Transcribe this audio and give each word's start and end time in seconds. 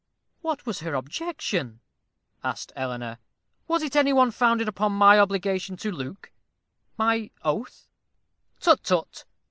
"What 0.41 0.65
was 0.65 0.79
her 0.79 0.95
objection?" 0.95 1.79
asked 2.43 2.71
Eleanor; 2.75 3.19
"was 3.67 3.83
it 3.83 3.95
any 3.95 4.11
one 4.11 4.31
founded 4.31 4.67
upon 4.67 4.93
my 4.93 5.19
obligation 5.19 5.77
to 5.77 5.91
Luke 5.91 6.31
my 6.97 7.29
oath?" 7.43 7.87
"Tut, 8.59 8.81
tut! 8.83 9.25